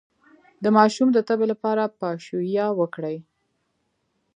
د 0.63 0.65
ماشوم 0.77 1.07
د 1.13 1.19
تبې 1.27 1.45
لپاره 1.51 1.83
پاشویه 1.99 2.65
وکړئ 2.79 3.17